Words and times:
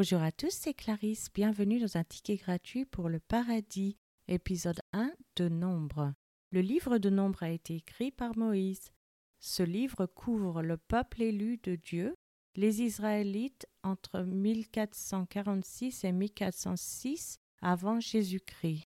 Bonjour 0.00 0.22
à 0.22 0.32
tous, 0.32 0.48
c'est 0.48 0.72
Clarisse. 0.72 1.28
Bienvenue 1.34 1.78
dans 1.78 1.98
un 1.98 2.04
ticket 2.04 2.36
gratuit 2.36 2.86
pour 2.86 3.10
le 3.10 3.20
paradis, 3.20 3.98
épisode 4.28 4.80
1 4.94 5.12
de 5.36 5.50
Nombre. 5.50 6.14
Le 6.52 6.62
livre 6.62 6.96
de 6.96 7.10
Nombre 7.10 7.42
a 7.42 7.50
été 7.50 7.76
écrit 7.76 8.10
par 8.10 8.34
Moïse. 8.34 8.92
Ce 9.40 9.62
livre 9.62 10.06
couvre 10.06 10.62
le 10.62 10.78
peuple 10.78 11.20
élu 11.20 11.58
de 11.58 11.76
Dieu, 11.76 12.16
les 12.54 12.80
Israélites 12.80 13.66
entre 13.82 14.22
1446 14.22 16.04
et 16.04 16.12
1406 16.12 17.38
avant 17.60 18.00
Jésus-Christ. 18.00 18.86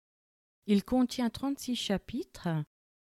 Il 0.65 0.83
contient 0.83 1.29
36 1.29 1.78
chapitres. 1.78 2.50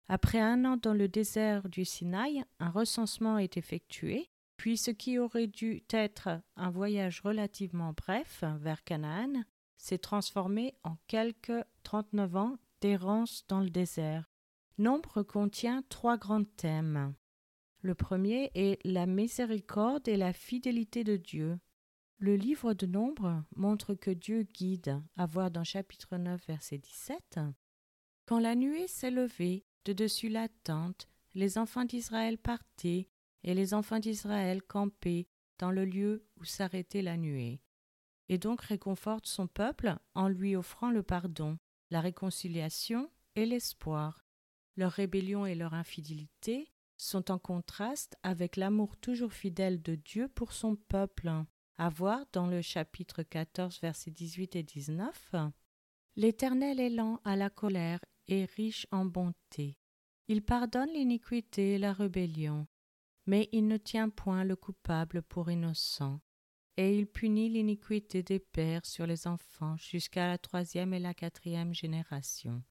Après 0.07 0.39
un 0.39 0.63
an 0.63 0.77
dans 0.77 0.93
le 0.93 1.09
désert 1.09 1.67
du 1.67 1.83
Sinaï, 1.83 2.41
un 2.59 2.69
recensement 2.69 3.37
est 3.37 3.57
effectué 3.57 4.29
puis 4.61 4.77
ce 4.77 4.91
qui 4.91 5.17
aurait 5.17 5.47
dû 5.47 5.83
être 5.89 6.39
un 6.55 6.69
voyage 6.69 7.21
relativement 7.21 7.95
bref 7.97 8.43
vers 8.59 8.83
Canaan 8.83 9.43
s'est 9.77 9.97
transformé 9.97 10.75
en 10.83 10.97
quelques 11.07 11.65
39 11.81 12.35
ans 12.35 12.57
d'errance 12.79 13.43
dans 13.47 13.61
le 13.61 13.71
désert. 13.71 14.29
Nombre 14.77 15.23
contient 15.23 15.81
trois 15.89 16.15
grands 16.15 16.43
thèmes. 16.43 17.15
Le 17.79 17.95
premier 17.95 18.51
est 18.53 18.79
la 18.85 19.07
miséricorde 19.07 20.07
et 20.07 20.15
la 20.15 20.31
fidélité 20.31 21.03
de 21.03 21.17
Dieu. 21.17 21.57
Le 22.19 22.35
livre 22.35 22.75
de 22.75 22.85
Nombre 22.85 23.43
montre 23.55 23.95
que 23.95 24.11
Dieu 24.11 24.43
guide, 24.43 25.01
à 25.17 25.25
voir 25.25 25.49
dans 25.49 25.63
chapitre 25.63 26.17
9, 26.17 26.39
verset 26.45 26.77
17. 26.77 27.39
Quand 28.27 28.37
la 28.37 28.53
nuée 28.53 28.87
s'est 28.87 29.09
levée 29.09 29.65
de 29.85 29.93
dessus 29.93 30.29
la 30.29 30.49
tente, 30.49 31.07
les 31.33 31.57
enfants 31.57 31.85
d'Israël 31.85 32.37
partaient 32.37 33.09
et 33.43 33.53
les 33.53 33.73
enfants 33.73 33.99
d'Israël 33.99 34.61
campaient 34.61 35.27
dans 35.59 35.71
le 35.71 35.85
lieu 35.85 36.25
où 36.37 36.43
s'arrêtait 36.43 37.01
la 37.01 37.17
nuée, 37.17 37.61
et 38.29 38.37
donc 38.37 38.61
réconforte 38.61 39.27
son 39.27 39.47
peuple 39.47 39.95
en 40.15 40.27
lui 40.27 40.55
offrant 40.55 40.89
le 40.89 41.03
pardon, 41.03 41.57
la 41.89 42.01
réconciliation 42.01 43.11
et 43.35 43.45
l'espoir. 43.45 44.25
Leur 44.77 44.91
rébellion 44.91 45.45
et 45.45 45.55
leur 45.55 45.73
infidélité 45.73 46.71
sont 46.97 47.31
en 47.31 47.39
contraste 47.39 48.15
avec 48.23 48.55
l'amour 48.55 48.95
toujours 48.97 49.33
fidèle 49.33 49.81
de 49.81 49.95
Dieu 49.95 50.27
pour 50.29 50.53
son 50.53 50.75
peuple. 50.75 51.31
À 51.77 51.89
voir 51.89 52.25
dans 52.31 52.47
le 52.47 52.61
chapitre 52.61 53.23
14, 53.23 53.81
versets 53.81 54.11
18 54.11 54.55
et 54.55 54.63
19. 54.63 55.35
L'Éternel 56.15 56.79
est 56.79 56.89
lent 56.89 57.19
à 57.23 57.35
la 57.35 57.49
colère 57.49 57.99
et 58.27 58.45
riche 58.45 58.85
en 58.91 59.05
bonté. 59.05 59.77
Il 60.27 60.43
pardonne 60.43 60.93
l'iniquité 60.93 61.73
et 61.73 61.77
la 61.77 61.91
rébellion 61.91 62.67
mais 63.25 63.49
il 63.51 63.67
ne 63.67 63.77
tient 63.77 64.09
point 64.09 64.43
le 64.43 64.55
coupable 64.55 65.21
pour 65.21 65.49
innocent, 65.49 66.19
et 66.77 66.97
il 66.97 67.07
punit 67.07 67.49
l'iniquité 67.49 68.23
des 68.23 68.39
pères 68.39 68.85
sur 68.85 69.05
les 69.05 69.27
enfants 69.27 69.77
jusqu'à 69.77 70.27
la 70.27 70.37
troisième 70.37 70.93
et 70.93 70.99
la 70.99 71.13
quatrième 71.13 71.73
génération. 71.73 72.63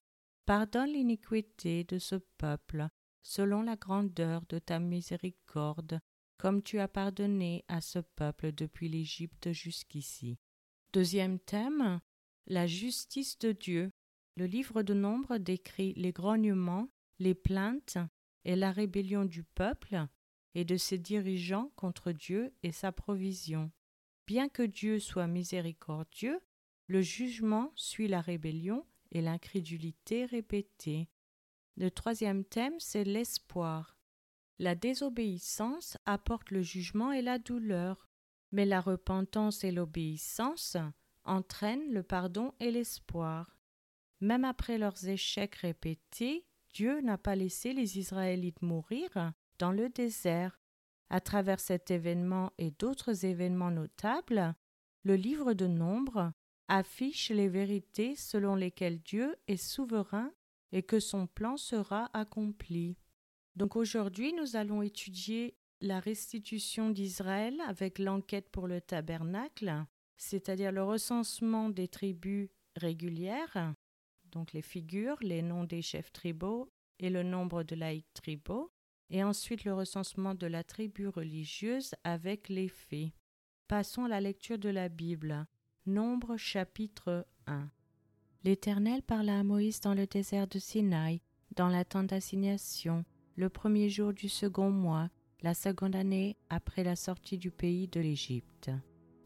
Pardonne 0.45 0.91
l'iniquité 0.91 1.83
de 1.83 1.99
ce 1.99 2.15
peuple 2.37 2.87
selon 3.23 3.61
la 3.61 3.75
grandeur 3.75 4.41
de 4.49 4.59
ta 4.59 4.79
miséricorde, 4.79 5.99
comme 6.37 6.63
tu 6.63 6.79
as 6.79 6.87
pardonné 6.87 7.63
à 7.67 7.81
ce 7.81 7.99
peuple 7.99 8.51
depuis 8.51 8.89
l'Égypte 8.89 9.51
jusqu'ici. 9.51 10.39
Deuxième 10.91 11.39
thème, 11.39 12.01
la 12.47 12.67
justice 12.67 13.37
de 13.39 13.51
Dieu. 13.51 13.91
Le 14.37 14.45
livre 14.45 14.81
de 14.81 14.93
Nombre 14.93 15.37
décrit 15.37 15.93
les 15.93 16.11
grognements, 16.11 16.89
les 17.19 17.35
plaintes 17.35 17.97
et 18.43 18.55
la 18.55 18.71
rébellion 18.71 19.25
du 19.25 19.43
peuple 19.43 20.07
et 20.55 20.65
de 20.65 20.77
ses 20.77 20.97
dirigeants 20.97 21.71
contre 21.75 22.11
Dieu 22.11 22.53
et 22.63 22.71
sa 22.71 22.91
provision. 22.91 23.71
Bien 24.27 24.49
que 24.49 24.63
Dieu 24.63 24.99
soit 24.99 25.27
miséricordieux, 25.27 26.39
le 26.87 27.01
jugement 27.01 27.71
suit 27.75 28.07
la 28.07 28.21
rébellion 28.21 28.85
et 29.11 29.21
l'incrédulité 29.21 30.25
répétée. 30.25 31.09
Le 31.77 31.89
troisième 31.89 32.43
thème, 32.43 32.79
c'est 32.79 33.03
l'espoir. 33.03 33.97
La 34.59 34.75
désobéissance 34.75 35.97
apporte 36.05 36.51
le 36.51 36.61
jugement 36.61 37.11
et 37.11 37.21
la 37.21 37.39
douleur, 37.39 38.07
mais 38.51 38.65
la 38.65 38.81
repentance 38.81 39.63
et 39.63 39.71
l'obéissance 39.71 40.77
entraînent 41.23 41.91
le 41.91 42.03
pardon 42.03 42.53
et 42.59 42.71
l'espoir. 42.71 43.57
Même 44.19 44.45
après 44.45 44.77
leurs 44.77 45.07
échecs 45.07 45.55
répétés, 45.55 46.45
Dieu 46.73 47.01
n'a 47.01 47.17
pas 47.17 47.35
laissé 47.35 47.73
les 47.73 47.97
Israélites 47.97 48.61
mourir, 48.61 49.33
dans 49.61 49.71
le 49.71 49.89
désert. 49.89 50.59
À 51.11 51.21
travers 51.21 51.59
cet 51.59 51.91
événement 51.91 52.51
et 52.57 52.71
d'autres 52.71 53.25
événements 53.25 53.69
notables, 53.69 54.55
le 55.03 55.15
livre 55.15 55.53
de 55.53 55.67
Nombre 55.67 56.33
affiche 56.67 57.29
les 57.29 57.47
vérités 57.47 58.15
selon 58.15 58.55
lesquelles 58.55 58.99
Dieu 59.01 59.35
est 59.47 59.63
souverain 59.63 60.33
et 60.71 60.81
que 60.81 60.99
son 60.99 61.27
plan 61.27 61.57
sera 61.57 62.09
accompli. 62.13 62.97
Donc 63.55 63.75
aujourd'hui, 63.75 64.33
nous 64.33 64.55
allons 64.55 64.81
étudier 64.81 65.55
la 65.79 65.99
restitution 65.99 66.89
d'Israël 66.89 67.61
avec 67.67 67.99
l'enquête 67.99 68.49
pour 68.49 68.67
le 68.67 68.81
tabernacle, 68.81 69.85
c'est-à-dire 70.17 70.71
le 70.71 70.83
recensement 70.83 71.69
des 71.69 71.87
tribus 71.87 72.49
régulières, 72.77 73.75
donc 74.25 74.53
les 74.53 74.63
figures, 74.63 75.17
les 75.21 75.43
noms 75.43 75.65
des 75.65 75.83
chefs 75.83 76.11
tribaux 76.11 76.71
et 76.97 77.11
le 77.11 77.21
nombre 77.21 77.61
de 77.61 77.75
laïcs 77.75 78.13
tribaux, 78.13 78.71
et 79.11 79.23
ensuite 79.23 79.65
le 79.65 79.73
recensement 79.73 80.33
de 80.33 80.47
la 80.47 80.63
tribu 80.63 81.07
religieuse 81.07 81.93
avec 82.03 82.49
les 82.49 82.69
faits. 82.69 83.11
Passons 83.67 84.05
à 84.05 84.07
la 84.07 84.21
lecture 84.21 84.57
de 84.57 84.69
la 84.69 84.89
Bible. 84.89 85.45
Nombre 85.85 86.37
chapitre 86.37 87.27
1. 87.45 87.69
L'Éternel 88.43 89.03
parla 89.03 89.39
à 89.39 89.43
Moïse 89.43 89.81
dans 89.81 89.93
le 89.93 90.07
désert 90.07 90.47
de 90.47 90.59
Sinaï, 90.59 91.21
dans 91.55 91.67
la 91.67 91.85
tente 91.85 92.07
d'assignation, 92.07 93.03
le 93.35 93.49
premier 93.49 93.89
jour 93.89 94.13
du 94.13 94.29
second 94.29 94.71
mois, 94.71 95.09
la 95.41 95.53
seconde 95.53 95.95
année 95.95 96.37
après 96.49 96.83
la 96.83 96.95
sortie 96.95 97.37
du 97.37 97.51
pays 97.51 97.87
de 97.87 97.99
l'Égypte. 97.99 98.71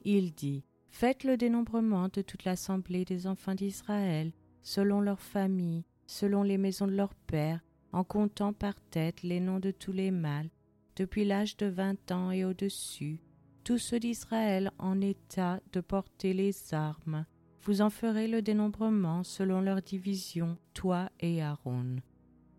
Il 0.03 0.33
dit 0.33 0.63
Faites 0.89 1.23
le 1.23 1.37
dénombrement 1.37 2.07
de 2.07 2.21
toute 2.21 2.45
l'assemblée 2.45 3.05
des 3.05 3.27
enfants 3.27 3.55
d'Israël, 3.55 4.31
selon 4.63 5.01
leurs 5.01 5.21
familles, 5.21 5.83
selon 6.07 6.43
les 6.43 6.57
maisons 6.57 6.87
de 6.87 6.93
leurs 6.93 7.13
pères, 7.13 7.64
en 7.95 8.03
comptant 8.03 8.51
par 8.51 8.75
tête 8.91 9.23
les 9.23 9.39
noms 9.39 9.59
de 9.59 9.71
tous 9.71 9.93
les 9.93 10.11
mâles, 10.11 10.49
depuis 10.97 11.23
l'âge 11.23 11.55
de 11.55 11.65
vingt 11.65 12.11
ans 12.11 12.29
et 12.29 12.43
au-dessus, 12.43 13.21
tous 13.63 13.77
ceux 13.77 13.99
d'Israël 13.99 14.69
en 14.77 14.99
état 14.99 15.61
de 15.71 15.79
porter 15.79 16.33
les 16.33 16.73
armes. 16.73 17.25
Vous 17.61 17.81
en 17.81 17.89
ferez 17.89 18.27
le 18.27 18.41
dénombrement 18.41 19.23
selon 19.23 19.61
leur 19.61 19.81
division, 19.81 20.57
toi 20.73 21.09
et 21.21 21.41
Aaron. 21.41 21.95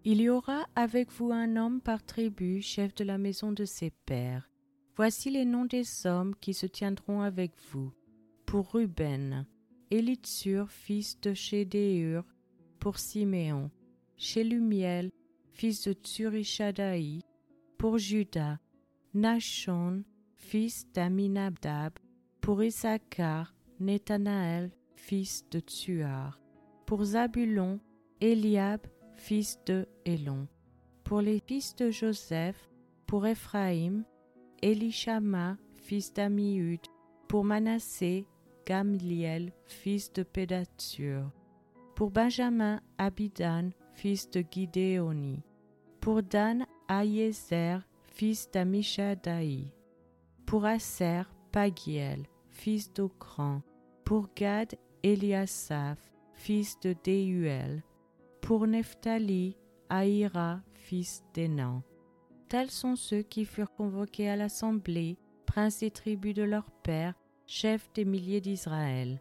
Il 0.05 0.23
y 0.23 0.31
aura 0.31 0.67
avec 0.75 1.13
vous 1.13 1.31
un 1.31 1.57
homme 1.57 1.83
par 1.83 2.03
tribu, 2.03 2.63
chef 2.63 2.95
de 2.95 3.05
la 3.05 3.19
maison 3.19 3.53
de 3.53 3.67
ses 3.67 3.91
pères. 3.91 4.51
Voici 4.97 5.31
les 5.31 5.45
noms 5.45 5.67
des 5.67 6.07
hommes 6.07 6.35
qui 6.41 6.55
se 6.55 6.65
tiendront 6.65 7.21
avec 7.21 7.53
vous. 7.71 7.93
Pour 8.47 8.73
Ruben, 8.73 9.47
Élitsur, 9.91 10.71
fils 10.71 11.21
de 11.21 11.35
Chédéur, 11.35 12.25
pour 12.79 12.99
Siméon, 12.99 13.71
Chélumiel, 14.17 15.11
fils 15.57 15.89
de 15.89 15.95
Tsurishadaï, 15.95 17.23
pour 17.79 17.97
Judas, 17.97 18.59
Nachon, 19.15 20.05
fils 20.35 20.87
d'Aminabdab, 20.93 21.95
pour 22.43 22.63
Issachar, 22.63 23.55
Netanel, 23.81 24.71
fils 24.97 25.49
de 25.51 25.61
Tsuar, 25.61 26.39
pour 26.85 27.03
Zabulon, 27.05 27.81
Eliab, 28.21 28.81
fils 29.15 29.59
de 29.65 29.89
Elon, 30.05 30.47
pour 31.05 31.23
les 31.23 31.41
fils 31.41 31.75
de 31.75 31.91
Joseph, 31.91 32.71
pour 33.07 33.27
Ephraïm, 33.27 34.05
Elishama, 34.61 35.57
fils 35.73 36.13
d'Amiud, 36.13 36.81
pour 37.29 37.45
Manassé, 37.45 38.27
Gamliel, 38.67 39.55
fils 39.65 40.13
de 40.13 40.23
Pédatsur, 40.23 41.33
pour 41.95 42.11
Benjamin, 42.11 42.79
Abidan, 42.99 43.71
fils 43.97 44.31
de 44.31 44.45
Gidéoni. 44.49 45.43
Pour 46.01 46.23
Dan, 46.23 46.67
Aïezer, 46.87 47.81
fils 48.13 48.49
d'Amishadaï. 48.53 49.73
Pour 50.45 50.67
Aser, 50.67 51.23
Pagiel, 51.51 52.27
fils 52.51 52.93
d'Okran. 52.93 53.63
Pour 54.05 54.29
Gad, 54.37 54.75
Eliasaph, 55.03 55.99
fils 56.35 56.79
de 56.81 56.95
Déuel. 57.03 57.83
Pour 58.43 58.67
Nephtali, 58.67 59.57
Aïra, 59.89 60.61
fils 60.75 61.25
d'Enan. 61.35 61.83
Tels 62.49 62.71
sont 62.71 62.95
ceux 62.95 63.23
qui 63.23 63.45
furent 63.45 63.73
convoqués 63.73 64.29
à 64.29 64.37
l'assemblée, 64.37 65.17
princes 65.47 65.81
des 65.81 65.91
tribus 65.91 66.35
de 66.35 66.45
leur 66.45 66.71
père, 66.71 67.15
chefs 67.47 67.91
des 67.95 68.05
milliers 68.05 68.41
d'Israël. 68.41 69.21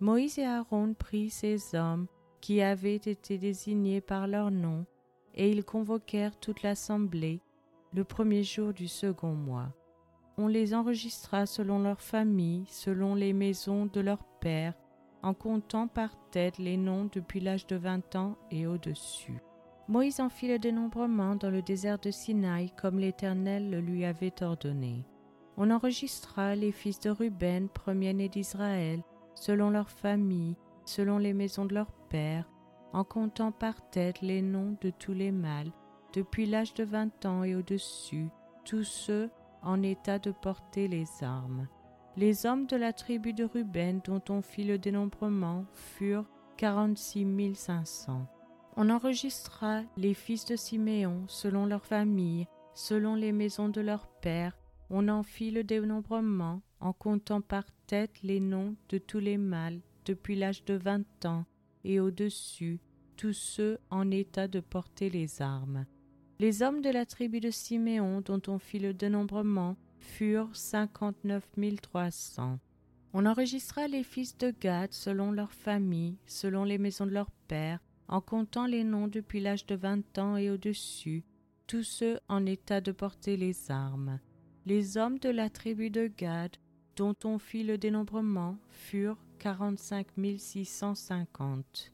Moïse 0.00 0.38
et 0.38 0.44
Aaron 0.44 0.92
prirent 0.94 1.32
ces 1.32 1.74
hommes 1.74 2.08
qui 2.40 2.62
avaient 2.62 2.96
été 2.96 3.38
désignés 3.38 4.00
par 4.00 4.26
leur 4.26 4.50
nom, 4.50 4.86
et 5.34 5.50
ils 5.50 5.64
convoquèrent 5.64 6.38
toute 6.38 6.62
l'assemblée 6.62 7.40
le 7.94 8.04
premier 8.04 8.42
jour 8.42 8.72
du 8.72 8.88
second 8.88 9.32
mois. 9.32 9.72
on 10.38 10.46
les 10.46 10.72
enregistra 10.72 11.46
selon 11.46 11.80
leurs 11.80 12.00
familles, 12.00 12.64
selon 12.68 13.16
les 13.16 13.32
maisons 13.32 13.86
de 13.86 14.00
leurs 14.00 14.24
pères, 14.40 14.74
en 15.22 15.34
comptant 15.34 15.88
par 15.88 16.10
tête 16.30 16.58
les 16.58 16.76
noms 16.76 17.10
depuis 17.12 17.40
l'âge 17.40 17.66
de 17.66 17.74
vingt 17.74 18.14
ans 18.14 18.36
et 18.52 18.66
au-dessus. 18.68 19.42
Moïse 19.88 20.20
en 20.20 20.28
fit 20.28 20.46
le 20.46 20.60
dénombrement 20.60 21.34
dans 21.34 21.50
le 21.50 21.60
désert 21.60 21.98
de 21.98 22.12
Sinaï 22.12 22.70
comme 22.80 23.00
l'Éternel 23.00 23.68
le 23.70 23.80
lui 23.80 24.04
avait 24.04 24.42
ordonné. 24.42 25.04
On 25.56 25.70
enregistra 25.72 26.54
les 26.54 26.70
fils 26.70 27.00
de 27.00 27.10
Ruben, 27.10 27.68
premier-né 27.68 28.28
d'Israël, 28.28 29.02
selon 29.34 29.70
leurs 29.70 29.90
familles, 29.90 30.56
selon 30.88 31.18
les 31.18 31.34
maisons 31.34 31.66
de 31.66 31.74
leurs 31.74 31.92
pères, 32.08 32.48
en 32.94 33.04
comptant 33.04 33.52
par 33.52 33.90
tête 33.90 34.22
les 34.22 34.40
noms 34.40 34.76
de 34.80 34.88
tous 34.88 35.12
les 35.12 35.30
mâles, 35.30 35.70
depuis 36.14 36.46
l'âge 36.46 36.72
de 36.72 36.84
vingt 36.84 37.26
ans 37.26 37.44
et 37.44 37.54
au-dessus, 37.54 38.28
tous 38.64 38.84
ceux 38.84 39.30
en 39.62 39.82
état 39.82 40.18
de 40.18 40.30
porter 40.30 40.88
les 40.88 41.06
armes. 41.20 41.68
Les 42.16 42.46
hommes 42.46 42.66
de 42.66 42.76
la 42.76 42.94
tribu 42.94 43.34
de 43.34 43.44
Ruben 43.44 44.00
dont 44.02 44.22
on 44.30 44.40
fit 44.40 44.64
le 44.64 44.78
dénombrement 44.78 45.66
furent 45.74 46.24
quarante-six 46.56 47.26
mille 47.26 47.56
cinq 47.56 47.86
cents. 47.86 48.26
On 48.76 48.88
enregistra 48.88 49.82
les 49.96 50.14
fils 50.14 50.46
de 50.46 50.56
Siméon 50.56 51.24
selon 51.26 51.66
leurs 51.66 51.84
familles, 51.84 52.46
selon 52.74 53.14
les 53.14 53.32
maisons 53.32 53.68
de 53.68 53.82
leurs 53.82 54.06
pères. 54.06 54.56
On 54.88 55.08
en 55.08 55.22
fit 55.22 55.50
le 55.50 55.64
dénombrement 55.64 56.62
en 56.80 56.94
comptant 56.94 57.42
par 57.42 57.64
tête 57.86 58.22
les 58.22 58.40
noms 58.40 58.74
de 58.88 58.96
tous 58.96 59.18
les 59.18 59.36
mâles 59.36 59.80
depuis 60.08 60.36
l'âge 60.36 60.64
de 60.64 60.74
vingt 60.74 61.24
ans 61.26 61.44
et 61.84 62.00
au-dessus, 62.00 62.80
tous 63.16 63.34
ceux 63.34 63.78
en 63.90 64.10
état 64.10 64.48
de 64.48 64.60
porter 64.60 65.10
les 65.10 65.42
armes. 65.42 65.84
Les 66.38 66.62
hommes 66.62 66.80
de 66.80 66.88
la 66.88 67.04
tribu 67.04 67.40
de 67.40 67.50
Siméon 67.50 68.22
dont 68.22 68.40
on 68.48 68.58
fit 68.58 68.78
le 68.78 68.94
dénombrement 68.94 69.76
furent 69.98 70.56
cinquante-neuf 70.56 71.46
mille 71.56 71.80
trois 71.80 72.10
cents. 72.10 72.58
On 73.12 73.26
enregistra 73.26 73.86
les 73.86 74.02
fils 74.02 74.36
de 74.38 74.52
Gad 74.58 74.92
selon 74.92 75.30
leurs 75.30 75.52
familles, 75.52 76.16
selon 76.26 76.64
les 76.64 76.78
maisons 76.78 77.06
de 77.06 77.12
leurs 77.12 77.30
pères, 77.48 77.80
en 78.06 78.20
comptant 78.20 78.66
les 78.66 78.84
noms 78.84 79.08
depuis 79.08 79.40
l'âge 79.40 79.66
de 79.66 79.74
vingt 79.74 80.18
ans 80.18 80.36
et 80.36 80.50
au-dessus, 80.50 81.24
tous 81.66 81.82
ceux 81.82 82.18
en 82.28 82.46
état 82.46 82.80
de 82.80 82.92
porter 82.92 83.36
les 83.36 83.70
armes. 83.70 84.20
Les 84.64 84.96
hommes 84.96 85.18
de 85.18 85.28
la 85.28 85.50
tribu 85.50 85.90
de 85.90 86.06
Gad, 86.06 86.56
dont 86.96 87.16
on 87.24 87.38
fit 87.38 87.64
le 87.64 87.76
dénombrement, 87.76 88.56
furent 88.70 89.18
quarante-cinq 89.38 90.16
mille 90.16 90.40
six 90.40 90.66
cent 90.66 90.94
cinquante. 90.94 91.92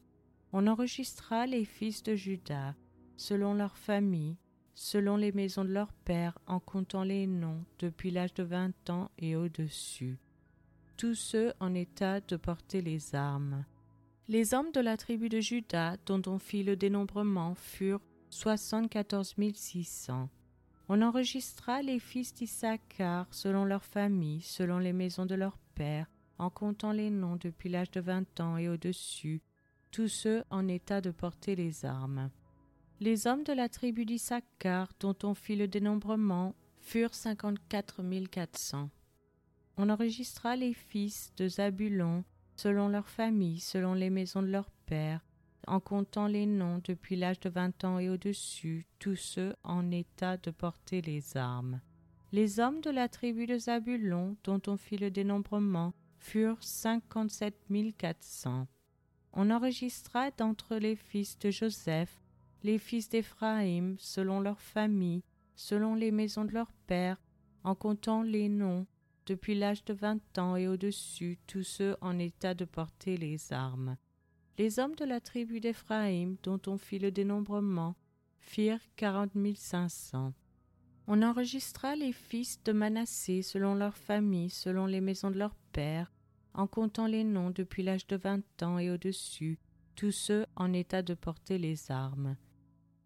On 0.51 0.67
enregistra 0.67 1.45
les 1.45 1.63
fils 1.65 2.03
de 2.03 2.15
Judas, 2.15 2.73
selon 3.17 3.53
leurs 3.53 3.77
familles, 3.77 4.37
selon 4.73 5.15
les 5.15 5.31
maisons 5.31 5.63
de 5.63 5.69
leurs 5.69 5.93
pères, 5.93 6.37
en 6.47 6.59
comptant 6.59 7.03
les 7.03 7.27
noms 7.27 7.63
depuis 7.79 8.11
l'âge 8.11 8.33
de 8.33 8.43
vingt 8.43 8.89
ans 8.89 9.09
et 9.17 9.35
au-dessus. 9.35 10.17
Tous 10.97 11.15
ceux 11.15 11.53
en 11.59 11.73
état 11.73 12.19
de 12.21 12.35
porter 12.35 12.81
les 12.81 13.15
armes. 13.15 13.65
Les 14.27 14.53
hommes 14.53 14.71
de 14.71 14.79
la 14.79 14.97
tribu 14.97 15.29
de 15.29 15.39
Juda, 15.39 15.97
dont 16.05 16.21
on 16.27 16.39
fit 16.39 16.63
le 16.63 16.75
dénombrement, 16.75 17.53
furent 17.55 18.05
soixante-quatorze 18.29 19.37
mille 19.37 19.55
six 19.55 19.83
cents. 19.83 20.29
On 20.89 21.01
enregistra 21.01 21.81
les 21.81 21.99
fils 21.99 22.33
d'Issachar 22.33 23.27
selon 23.31 23.65
leurs 23.65 23.85
familles, 23.85 24.41
selon 24.41 24.79
les 24.79 24.93
maisons 24.93 25.25
de 25.25 25.35
leurs 25.35 25.57
pères, 25.73 26.09
en 26.37 26.49
comptant 26.49 26.91
les 26.91 27.09
noms 27.09 27.37
depuis 27.37 27.69
l'âge 27.69 27.91
de 27.91 28.01
vingt 28.01 28.39
ans 28.39 28.57
et 28.57 28.69
au-dessus, 28.69 29.41
tous 29.91 30.07
ceux 30.07 30.43
en 30.49 30.67
état 30.67 31.01
de 31.01 31.11
porter 31.11 31.55
les 31.55 31.85
armes. 31.85 32.29
Les 32.99 33.27
hommes 33.27 33.43
de 33.43 33.53
la 33.53 33.69
tribu 33.69 34.05
d'Issachar, 34.05 34.89
dont 34.99 35.15
on 35.23 35.33
fit 35.33 35.55
le 35.55 35.67
dénombrement, 35.67 36.55
furent 36.79 37.13
cinquante-quatre 37.13 38.03
mille 38.03 38.29
quatre 38.29 38.57
cents. 38.57 38.89
On 39.77 39.89
enregistra 39.89 40.55
les 40.55 40.73
fils 40.73 41.33
de 41.35 41.47
Zabulon, 41.47 42.23
selon 42.55 42.87
leurs 42.87 43.09
familles, 43.09 43.59
selon 43.59 43.93
les 43.93 44.09
maisons 44.09 44.41
de 44.41 44.47
leurs 44.47 44.71
pères, 44.85 45.25
en 45.67 45.79
comptant 45.79 46.27
les 46.27 46.45
noms 46.45 46.79
depuis 46.83 47.15
l'âge 47.15 47.39
de 47.39 47.49
vingt 47.49 47.83
ans 47.83 47.99
et 47.99 48.09
au-dessus, 48.09 48.87
tous 48.99 49.15
ceux 49.15 49.55
en 49.63 49.91
état 49.91 50.37
de 50.37 50.51
porter 50.51 51.01
les 51.01 51.35
armes. 51.35 51.81
Les 52.31 52.59
hommes 52.59 52.81
de 52.81 52.91
la 52.91 53.09
tribu 53.09 53.45
de 53.45 53.57
Zabulon, 53.57 54.37
dont 54.43 54.61
on 54.67 54.77
fit 54.77 54.97
le 54.97 55.11
dénombrement, 55.11 55.93
furent 56.25 56.63
cinquante-sept 56.63 57.55
mille 57.69 57.93
quatre 57.93 58.23
cents. 58.23 58.67
On 59.33 59.51
enregistra 59.51 60.31
d'entre 60.31 60.75
les 60.77 60.95
fils 60.95 61.37
de 61.39 61.51
Joseph 61.51 62.19
les 62.63 62.79
fils 62.79 63.09
d'Éphraïm 63.09 63.95
selon 63.99 64.39
leurs 64.39 64.61
familles, 64.61 65.23
selon 65.55 65.93
les 65.93 66.09
maisons 66.09 66.45
de 66.45 66.51
leurs 66.51 66.73
pères, 66.87 67.21
en 67.63 67.75
comptant 67.75 68.23
les 68.23 68.49
noms 68.49 68.87
depuis 69.27 69.53
l'âge 69.53 69.85
de 69.85 69.93
vingt 69.93 70.37
ans 70.39 70.55
et 70.55 70.67
au-dessus, 70.67 71.37
tous 71.45 71.63
ceux 71.63 71.95
en 72.01 72.17
état 72.17 72.55
de 72.55 72.65
porter 72.65 73.17
les 73.17 73.53
armes. 73.53 73.97
Les 74.57 74.79
hommes 74.79 74.95
de 74.95 75.05
la 75.05 75.19
tribu 75.19 75.59
d'Éphraïm, 75.59 76.37
dont 76.41 76.61
on 76.65 76.77
fit 76.77 76.97
le 76.97 77.11
dénombrement, 77.11 77.95
firent 78.39 78.81
quarante 78.95 79.35
mille 79.35 79.57
cinq 79.57 79.89
cents. 79.89 80.33
On 81.07 81.21
enregistra 81.21 81.95
les 81.95 82.13
fils 82.13 82.63
de 82.63 82.71
Manassé 82.71 83.43
selon 83.43 83.75
leurs 83.75 83.97
familles, 83.97 84.49
selon 84.49 84.87
les 84.87 85.01
maisons 85.01 85.29
de 85.29 85.37
leurs 85.37 85.57
pères, 85.71 86.11
en 86.55 86.67
comptant 86.67 87.07
les 87.07 87.23
noms 87.23 87.51
depuis 87.51 87.83
l'âge 87.83 88.07
de 88.07 88.15
vingt 88.15 88.63
ans 88.63 88.79
et 88.79 88.89
au-dessus, 88.89 89.59
tous 89.95 90.11
ceux 90.11 90.45
en 90.55 90.73
état 90.73 91.01
de 91.01 91.13
porter 91.13 91.57
les 91.57 91.91
armes. 91.91 92.35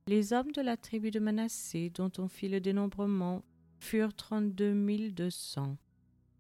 Les 0.08 0.34
hommes 0.34 0.52
de 0.52 0.62
la 0.62 0.78
tribu 0.78 1.12
de 1.12 1.20
Manassé, 1.20 1.92
dont 1.94 2.12
on 2.18 2.28
fit 2.28 2.50
le 2.50 2.60
dénombrement, 2.62 3.44
furent 3.80 4.14
trente-deux 4.14 4.74
mille 4.74 5.14
deux 5.14 5.30
cents. 5.30 5.78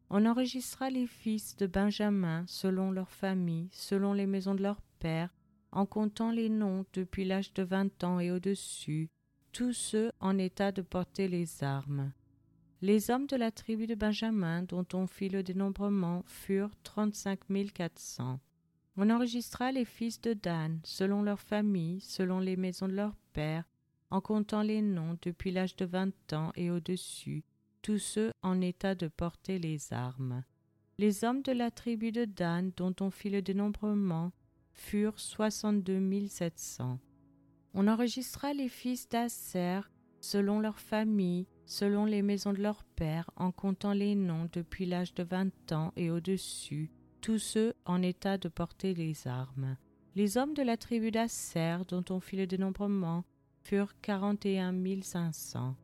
On 0.09 0.25
enregistra 0.25 0.89
les 0.89 1.06
fils 1.06 1.56
de 1.56 1.67
Benjamin 1.67 2.44
selon 2.47 2.91
leurs 2.91 3.11
familles, 3.11 3.69
selon 3.71 4.13
les 4.13 4.25
maisons 4.25 4.56
de 4.56 4.63
leurs 4.63 4.81
pères, 5.00 5.33
en 5.71 5.85
comptant 5.85 6.31
les 6.31 6.50
noms 6.50 6.85
depuis 6.94 7.25
l'âge 7.25 7.53
de 7.53 7.63
vingt 7.63 8.03
ans 8.03 8.19
et 8.19 8.31
au-dessus, 8.31 9.09
tous 9.51 9.73
ceux 9.73 10.11
en 10.19 10.38
état 10.38 10.71
de 10.71 10.81
porter 10.81 11.27
les 11.27 11.63
armes. 11.63 12.11
Les 12.81 13.11
hommes 13.11 13.27
de 13.27 13.35
la 13.35 13.51
tribu 13.51 13.87
de 13.87 13.95
Benjamin, 13.95 14.63
dont 14.63 14.85
on 14.93 15.05
fit 15.05 15.27
le 15.27 15.43
dénombrement, 15.43 16.23
furent 16.25 16.71
trente-cinq 16.83 17.49
mille 17.49 17.73
quatre 17.73 17.99
cents. 17.99 18.39
On 18.95 19.09
enregistra 19.09 19.73
les 19.73 19.83
fils 19.83 20.21
de 20.21 20.33
Dan, 20.33 20.79
selon 20.83 21.21
leurs 21.21 21.41
familles, 21.41 21.99
selon 21.99 22.39
les 22.39 22.55
maisons 22.55 22.87
de 22.87 22.93
leurs 22.93 23.17
pères, 23.33 23.65
en 24.11 24.21
comptant 24.21 24.61
les 24.61 24.81
noms 24.81 25.18
depuis 25.21 25.51
l'âge 25.51 25.75
de 25.75 25.85
vingt 25.85 26.33
ans 26.33 26.51
et 26.56 26.71
au-dessus, 26.71 27.44
tous 27.81 27.99
ceux 27.99 28.31
en 28.44 28.61
état 28.61 28.95
de 28.95 29.09
porter 29.09 29.59
les 29.59 29.92
armes. 29.92 30.44
Les 30.97 31.25
hommes 31.25 31.42
de 31.42 31.51
la 31.51 31.71
tribu 31.71 32.13
de 32.13 32.23
Dan, 32.23 32.71
dont 32.77 32.95
on 33.01 33.09
fit 33.09 33.30
le 33.30 33.42
dénombrement, 33.42 34.31
furent 34.71 35.19
soixante-deux 35.19 35.99
mille 35.99 36.30
sept 36.30 36.57
cents. 36.57 36.99
On 37.73 37.87
enregistra 37.89 38.54
les 38.54 38.69
fils 38.69 39.07
d'Asser 39.09 39.81
selon 40.21 40.59
leurs 40.59 40.80
familles, 40.80 41.47
selon 41.69 42.06
les 42.06 42.23
maisons 42.23 42.52
de 42.52 42.61
leurs 42.61 42.83
pères, 42.83 43.30
en 43.35 43.52
comptant 43.52 43.94
les 43.94 44.16
noms 44.16 44.49
depuis 44.52 44.88
l'âge 44.88 45.14
de 45.14 45.21
vingt 45.21 45.71
ans 45.71 45.94
et 45.95 46.09
au-dessus, 46.09 46.90
tous 47.21 47.38
ceux 47.38 47.76
en 47.85 48.02
état 48.02 48.40
de 48.40 48.49
porter 48.49 48.95
les 48.95 49.28
armes. 49.28 49.78
Les 50.16 50.38
hommes 50.38 50.56
de 50.56 50.64
la 50.64 50.78
tribu 50.78 51.11
d'Asser, 51.11 51.78
dont 51.88 52.04
on 52.09 52.19
fit 52.19 52.38
le 52.38 52.47
dénombrement, 52.47 53.23
furent 53.64 53.94
quarante 54.02 54.47
et 54.47 54.59
un 54.59 54.71
mille 54.71 55.04
cinq 55.04 55.31
cents. 55.35 55.76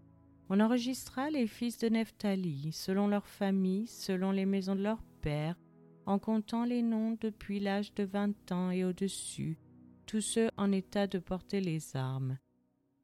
On 0.49 0.59
enregistra 0.59 1.29
les 1.29 1.45
fils 1.45 1.77
de 1.77 1.89
Nephtali, 1.89 2.71
selon 2.71 3.07
leurs 3.07 3.27
familles, 3.27 3.87
selon 3.87 4.31
les 4.31 4.47
maisons 4.47 4.75
de 4.75 4.81
leurs 4.81 5.03
pères, 5.21 5.59
en 6.07 6.17
comptant 6.17 6.65
les 6.65 6.81
noms 6.81 7.15
depuis 7.21 7.59
l'âge 7.59 7.93
de 7.93 8.03
vingt 8.03 8.51
ans 8.51 8.71
et 8.71 8.83
au-dessus, 8.83 9.59
tous 10.07 10.21
ceux 10.21 10.49
en 10.57 10.71
état 10.71 11.05
de 11.05 11.19
porter 11.19 11.61
les 11.61 11.95
armes. 11.95 12.39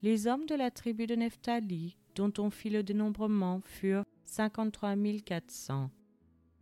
Les 0.02 0.26
hommes 0.26 0.48
de 0.48 0.56
la 0.56 0.72
tribu 0.72 1.06
de 1.06 1.14
Nephtali, 1.14 1.96
dont 2.16 2.34
on 2.38 2.50
fit 2.50 2.70
le 2.70 2.84
dénombrement, 2.84 3.62
furent 3.64 4.06
cinquante-trois 4.24 4.96
mille 4.96 5.24
quatre 5.24 5.52
cents. 5.52 5.90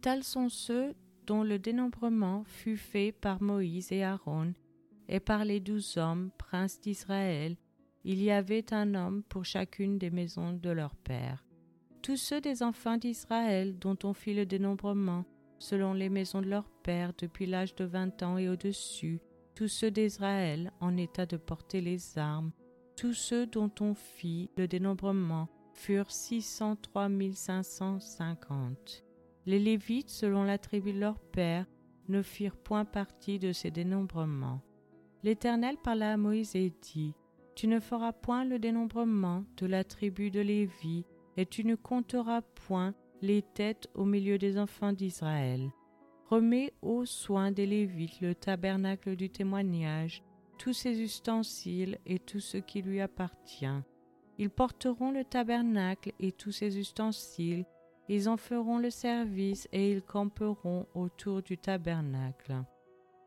Tels 0.02 0.24
sont 0.24 0.50
ceux 0.50 0.94
dont 1.26 1.44
le 1.44 1.60
dénombrement 1.60 2.44
fut 2.46 2.78
fait 2.78 3.12
par 3.12 3.42
Moïse 3.42 3.92
et 3.92 4.04
Aaron, 4.04 4.54
et 5.08 5.20
par 5.20 5.46
les 5.46 5.60
douze 5.60 5.98
hommes, 5.98 6.32
princes 6.38 6.80
d'Israël, 6.80 7.58
il 8.04 8.22
y 8.22 8.32
avait 8.32 8.74
un 8.74 8.96
homme 8.96 9.24
pour 9.24 9.46
chacune 9.46 9.98
des 9.98 10.10
maisons 10.10 10.54
de 10.54 10.70
leur 10.70 10.96
père. 10.96 11.44
Tous 12.02 12.16
ceux 12.16 12.40
des 12.40 12.64
enfants 12.64 12.98
d'Israël 12.98 13.78
dont 13.78 13.98
on 14.04 14.14
fit 14.14 14.34
le 14.34 14.46
dénombrement, 14.46 15.26
selon 15.58 15.94
les 15.94 16.10
maisons 16.10 16.42
de 16.42 16.48
leur 16.48 16.70
père 16.70 17.12
depuis 17.18 17.46
l'âge 17.46 17.76
de 17.76 17.84
vingt 17.84 18.24
ans 18.24 18.38
et 18.38 18.48
au-dessus, 18.48 19.20
tous 19.54 19.68
ceux 19.68 19.92
d'Israël 19.92 20.72
en 20.80 20.96
état 20.96 21.26
de 21.26 21.36
porter 21.36 21.82
les 21.82 22.18
armes, 22.18 22.52
tous 23.00 23.14
ceux 23.14 23.46
dont 23.46 23.72
on 23.80 23.94
fit 23.94 24.50
le 24.58 24.68
dénombrement 24.68 25.48
furent 25.72 26.12
six 26.12 26.42
cent 26.42 26.76
trois 26.76 27.08
mille 27.08 27.38
cinq 27.38 27.64
cent 27.64 28.02
cinquante. 28.02 29.06
Les 29.46 29.58
Lévites, 29.58 30.10
selon 30.10 30.44
la 30.44 30.58
tribu 30.58 30.92
de 30.92 31.00
leur 31.00 31.18
père, 31.18 31.66
ne 32.10 32.22
firent 32.22 32.58
point 32.58 32.84
partie 32.84 33.40
de 33.40 33.54
ces 33.54 33.72
dénombrements. 33.72 34.60
L'Éternel 35.24 35.78
parla 35.82 36.12
à 36.12 36.18
Moïse 36.18 36.58
et 36.58 36.74
dit 36.82 37.14
tu 37.56 37.70
ne 37.70 37.80
feras 37.80 38.12
point 38.12 38.44
le 38.44 38.60
dénombrement 38.60 39.46
de 39.56 39.66
la 39.66 39.86
tribu 39.86 40.30
de 40.30 40.42
Lévi, 40.42 41.06
et 41.38 41.46
tu 41.46 41.66
ne 41.66 41.76
compteras 41.76 42.42
point 42.42 42.94
les 43.22 43.42
têtes 43.42 43.88
au 43.96 44.04
milieu 44.04 44.38
des 44.38 44.58
enfants 44.58 44.92
d'Israël. 44.92 45.70
Remets 46.30 46.74
aux 46.82 47.06
soins 47.06 47.54
des 47.54 47.66
Lévites 47.66 48.20
le 48.20 48.36
tabernacle 48.36 49.16
du 49.16 49.30
témoignage, 49.30 50.22
tous 50.60 50.74
ses 50.74 51.02
ustensiles 51.02 51.98
et 52.06 52.20
tout 52.20 52.40
ce 52.40 52.58
qui 52.58 52.84
lui 52.84 53.02
appartient. 53.02 53.66
Ils 54.38 54.52
porteront 54.52 55.12
le 55.12 55.24
tabernacle 55.24 56.12
et 56.20 56.32
tous 56.32 56.52
ses 56.52 56.78
ustensiles, 56.78 57.66
ils 58.10 58.30
en 58.30 58.38
feront 58.38 58.78
le 58.78 58.90
service 58.90 59.68
et 59.72 59.92
ils 59.92 60.02
camperont 60.02 60.86
autour 60.94 61.42
du 61.42 61.58
tabernacle. 61.58 62.56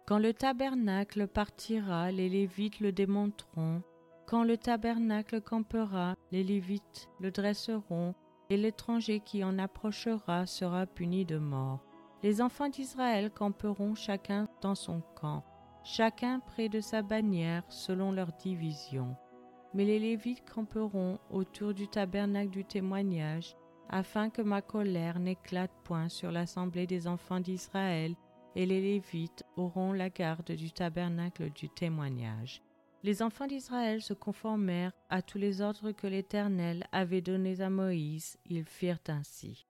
Quand 0.06 0.18
le 0.18 0.34
tabernacle 0.34 1.26
partira, 1.26 2.10
les 2.10 2.28
Lévites 2.28 2.80
le 2.80 2.92
démonteront. 2.92 3.82
Quand 4.26 4.44
le 4.44 4.56
tabernacle 4.56 5.40
campera, 5.40 6.14
les 6.32 6.42
Lévites 6.42 7.08
le 7.20 7.30
dresseront, 7.30 8.14
et 8.50 8.56
l'étranger 8.56 9.20
qui 9.20 9.44
en 9.44 9.58
approchera 9.58 10.46
sera 10.46 10.86
puni 10.86 11.24
de 11.24 11.38
mort. 11.38 11.80
Les 12.22 12.42
enfants 12.42 12.68
d'Israël 12.68 13.30
camperont 13.30 13.94
chacun 13.94 14.48
dans 14.60 14.74
son 14.74 15.00
camp, 15.14 15.44
chacun 15.84 16.40
près 16.40 16.68
de 16.68 16.80
sa 16.80 17.02
bannière 17.02 17.64
selon 17.68 18.12
leur 18.12 18.32
division. 18.32 19.16
Mais 19.74 19.84
les 19.84 19.98
Lévites 19.98 20.44
camperont 20.48 21.18
autour 21.30 21.74
du 21.74 21.88
tabernacle 21.88 22.50
du 22.50 22.64
témoignage, 22.64 23.56
afin 23.88 24.30
que 24.30 24.42
ma 24.42 24.62
colère 24.62 25.18
n'éclate 25.18 25.72
point 25.84 26.08
sur 26.08 26.30
l'assemblée 26.30 26.86
des 26.86 27.06
enfants 27.06 27.40
d'Israël, 27.40 28.14
et 28.54 28.66
les 28.66 28.80
Lévites 28.80 29.44
auront 29.56 29.92
la 29.92 30.10
garde 30.10 30.52
du 30.52 30.70
tabernacle 30.70 31.50
du 31.50 31.68
témoignage. 31.70 32.62
Les 33.02 33.22
enfants 33.22 33.46
d'Israël 33.46 34.00
se 34.00 34.14
conformèrent 34.14 34.92
à 35.08 35.22
tous 35.22 35.38
les 35.38 35.60
ordres 35.60 35.90
que 35.90 36.06
l'Éternel 36.06 36.86
avait 36.92 37.20
donnés 37.20 37.60
à 37.60 37.70
Moïse, 37.70 38.38
ils 38.46 38.64
firent 38.64 39.00
ainsi. 39.08 39.66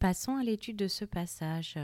Passons 0.00 0.36
à 0.36 0.42
l'étude 0.42 0.76
de 0.76 0.88
ce 0.88 1.04
passage. 1.04 1.78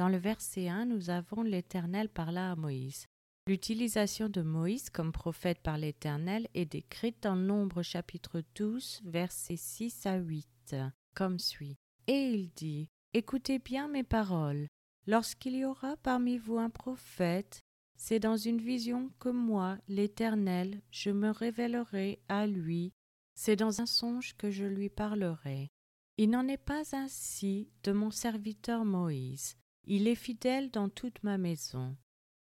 Dans 0.00 0.08
le 0.08 0.16
verset 0.16 0.66
1, 0.66 0.86
nous 0.86 1.10
avons 1.10 1.42
l'Éternel 1.42 2.08
parla 2.08 2.52
à 2.52 2.56
Moïse. 2.56 3.04
L'utilisation 3.46 4.30
de 4.30 4.40
Moïse 4.40 4.88
comme 4.88 5.12
prophète 5.12 5.58
par 5.58 5.76
l'Éternel 5.76 6.48
est 6.54 6.64
décrite 6.64 7.22
dans 7.22 7.36
Nombre 7.36 7.82
chapitre 7.82 8.42
12, 8.54 9.02
versets 9.04 9.58
6 9.58 10.06
à 10.06 10.16
8, 10.16 10.74
comme 11.14 11.38
suit. 11.38 11.76
Et 12.06 12.30
il 12.30 12.48
dit 12.48 12.88
Écoutez 13.12 13.58
bien 13.58 13.88
mes 13.88 14.02
paroles. 14.02 14.68
Lorsqu'il 15.06 15.54
y 15.54 15.66
aura 15.66 15.98
parmi 15.98 16.38
vous 16.38 16.56
un 16.56 16.70
prophète, 16.70 17.60
c'est 17.98 18.20
dans 18.20 18.38
une 18.38 18.62
vision 18.62 19.10
que 19.18 19.28
moi, 19.28 19.76
l'Éternel, 19.86 20.80
je 20.90 21.10
me 21.10 21.28
révélerai 21.28 22.22
à 22.30 22.46
lui, 22.46 22.94
c'est 23.34 23.56
dans 23.56 23.82
un 23.82 23.86
songe 23.86 24.34
que 24.38 24.50
je 24.50 24.64
lui 24.64 24.88
parlerai. 24.88 25.68
Il 26.16 26.30
n'en 26.30 26.48
est 26.48 26.56
pas 26.56 26.96
ainsi 26.96 27.68
de 27.82 27.92
mon 27.92 28.10
serviteur 28.10 28.86
Moïse. 28.86 29.59
Il 29.92 30.06
est 30.06 30.14
fidèle 30.14 30.70
dans 30.70 30.88
toute 30.88 31.20
ma 31.24 31.36
maison. 31.36 31.96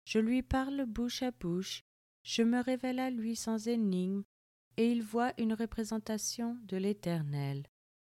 Je 0.07 0.19
lui 0.19 0.43
parle 0.43 0.87
bouche 0.87 1.23
à 1.23 1.33
bouche, 1.33 1.85
je 2.23 2.43
me 2.43 2.63
révèle 2.63 2.99
à 2.99 3.11
lui 3.11 3.37
sans 3.37 3.69
énigme, 3.69 4.23
et 4.79 4.91
il 4.91 5.03
voit 5.03 5.35
une 5.37 5.53
représentation 5.53 6.59
de 6.63 6.79
l'Éternel. 6.79 7.67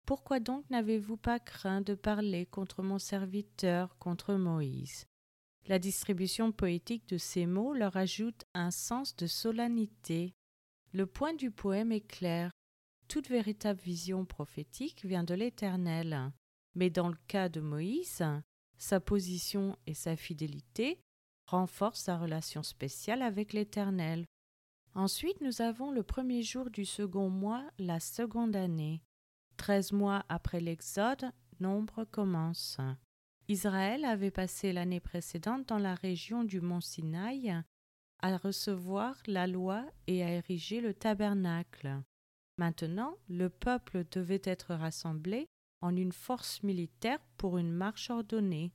Pourquoi 0.05 0.39
donc 0.39 0.63
n'avez-vous 0.69 1.17
pas 1.17 1.37
craint 1.37 1.81
de 1.81 1.95
parler 1.95 2.45
contre 2.45 2.81
mon 2.81 2.97
serviteur, 2.97 3.97
contre 3.97 4.35
Moïse? 4.35 5.05
La 5.67 5.79
distribution 5.79 6.53
poétique 6.53 7.09
de 7.09 7.17
ces 7.17 7.45
mots 7.45 7.73
leur 7.73 7.97
ajoute 7.97 8.45
un 8.53 8.71
sens 8.71 9.17
de 9.17 9.27
solennité. 9.27 10.33
Le 10.93 11.05
point 11.05 11.33
du 11.33 11.51
poème 11.51 11.91
est 11.91 12.07
clair. 12.07 12.51
Toute 13.09 13.27
véritable 13.27 13.81
vision 13.81 14.23
prophétique 14.23 15.03
vient 15.03 15.25
de 15.25 15.33
l'Éternel. 15.33 16.31
Mais 16.73 16.89
dans 16.89 17.09
le 17.09 17.17
cas 17.27 17.49
de 17.49 17.59
Moïse, 17.59 18.23
sa 18.79 18.99
position 18.99 19.77
et 19.85 19.93
sa 19.93 20.15
fidélité 20.15 20.99
renforcent 21.45 22.03
sa 22.03 22.17
relation 22.17 22.63
spéciale 22.63 23.21
avec 23.21 23.53
l'Éternel. 23.53 24.25
Ensuite, 24.95 25.41
nous 25.41 25.61
avons 25.61 25.91
le 25.91 26.03
premier 26.03 26.41
jour 26.41 26.69
du 26.69 26.85
second 26.85 27.29
mois, 27.29 27.63
la 27.77 27.99
seconde 27.99 28.55
année. 28.55 29.03
Treize 29.57 29.91
mois 29.91 30.25
après 30.29 30.61
l'Exode, 30.61 31.31
nombre 31.59 32.05
commence. 32.05 32.77
Israël 33.47 34.05
avait 34.05 34.31
passé 34.31 34.73
l'année 34.73 34.99
précédente 34.99 35.67
dans 35.67 35.77
la 35.77 35.95
région 35.95 36.43
du 36.43 36.61
mont 36.61 36.81
Sinaï 36.81 37.53
à 38.21 38.37
recevoir 38.37 39.21
la 39.27 39.47
loi 39.47 39.85
et 40.07 40.23
à 40.23 40.31
ériger 40.31 40.81
le 40.81 40.93
tabernacle. 40.93 42.01
Maintenant, 42.57 43.15
le 43.27 43.49
peuple 43.49 44.03
devait 44.11 44.41
être 44.43 44.75
rassemblé 44.75 45.47
en 45.81 45.95
une 45.95 46.11
force 46.11 46.63
militaire 46.63 47.19
pour 47.37 47.57
une 47.57 47.71
marche 47.71 48.09
ordonnée. 48.09 48.73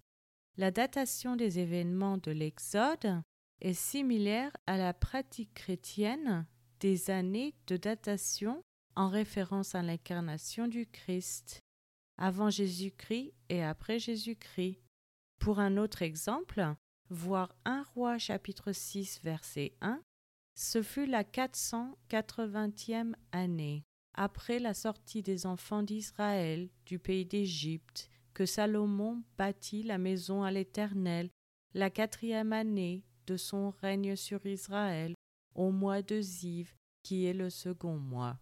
La 0.57 0.71
datation 0.71 1.37
des 1.37 1.59
événements 1.59 2.19
de 2.19 2.31
l'Exode 2.31 3.23
est 3.61 3.75
similaire 3.75 4.57
à 4.67 4.77
la 4.77 4.95
pratique 4.95 5.55
chrétienne 5.55 6.47
des 6.81 7.11
années 7.11 7.55
de 7.67 7.77
datation 7.77 8.63
en 8.97 9.09
référence 9.09 9.75
à 9.75 9.83
l'incarnation 9.83 10.69
du 10.69 10.87
Christ, 10.87 11.61
avant 12.17 12.51
Jésus-Christ 12.51 13.35
et 13.49 13.63
après 13.63 13.99
Jésus-Christ. 13.99 14.81
Pour 15.41 15.59
un 15.59 15.77
autre 15.77 16.03
exemple, 16.03 16.75
voir 17.11 17.55
1 17.65 17.83
roi 17.95 18.19
chapitre 18.19 18.73
6 18.73 19.21
verset 19.23 19.77
1, 19.81 20.01
ce 20.55 20.83
fut 20.83 21.07
la 21.07 21.25
480e 21.25 23.15
année, 23.33 23.85
après 24.15 24.59
la 24.59 24.75
sortie 24.75 25.23
des 25.23 25.47
enfants 25.47 25.83
d'Israël 25.83 26.69
du 26.87 26.99
pays 26.99 27.27
d'Égypte, 27.27 28.11
que 28.33 28.47
Salomon 28.47 29.23
bâtit 29.39 29.83
la 29.83 29.99
maison 29.99 30.43
à 30.43 30.51
l'Éternel, 30.51 31.31
la 31.75 31.91
quatrième 31.91 32.53
année 32.53 33.05
de 33.27 33.37
son 33.37 33.71
règne 33.71 34.17
sur 34.17 34.45
Israël, 34.47 35.15
au 35.55 35.71
mois 35.71 36.03
de 36.03 36.21
Ziv, 36.21 36.75
qui 37.03 37.27
est 37.27 37.35
le 37.35 37.51
second 37.51 37.99
mois. 37.99 38.39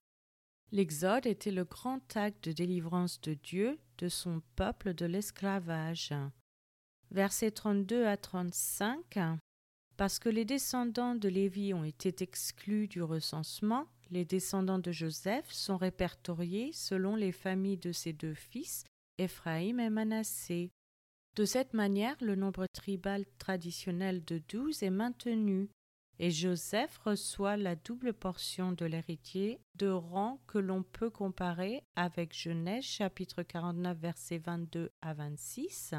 L'Exode 0.71 1.27
était 1.27 1.51
le 1.51 1.65
grand 1.65 2.17
acte 2.17 2.49
de 2.49 2.53
délivrance 2.53 3.21
de 3.21 3.35
Dieu 3.35 3.79
de 3.99 4.09
son 4.09 4.41
peuple 4.57 4.95
de 4.95 5.05
l'esclavage. 5.05 6.15
Versets 7.11 7.51
32 7.51 8.07
à 8.07 8.17
35 8.17 9.19
Parce 9.99 10.19
que 10.19 10.31
les 10.31 10.47
descendants 10.47 11.15
de 11.15 11.29
Lévi 11.29 11.75
ont 11.75 11.85
été 11.85 12.25
exclus 12.25 12.89
du 12.89 13.03
recensement, 13.03 13.87
les 14.13 14.27
descendants 14.27 14.79
de 14.79 14.93
Joseph 14.93 15.51
sont 15.51 15.79
répertoriés 15.79 16.71
selon 16.73 17.17
les 17.17 17.33
familles 17.33 17.79
de 17.79 17.93
ses 17.93 18.13
deux 18.13 18.35
fils, 18.35 18.85
Éphraïm 19.17 19.81
et 19.81 19.89
Manassé. 19.89 20.71
De 21.35 21.47
cette 21.47 21.73
manière, 21.73 22.17
le 22.21 22.35
nombre 22.35 22.67
tribal 22.75 23.25
traditionnel 23.39 24.23
de 24.23 24.43
douze 24.51 24.83
est 24.83 24.91
maintenu, 24.91 25.71
et 26.19 26.31
Joseph 26.31 26.99
reçoit 26.99 27.57
la 27.57 27.75
double 27.75 28.13
portion 28.13 28.73
de 28.73 28.85
l'héritier 28.85 29.59
de 29.77 29.89
rang 29.89 30.43
que 30.47 30.59
l'on 30.59 30.83
peut 30.83 31.09
comparer 31.09 31.83
avec 31.97 32.37
Genèse 32.37 32.85
chapitre 32.85 33.43
49 33.43 33.97
versets 33.97 34.39
22 34.39 34.91
à 35.01 35.15
26, 35.15 35.95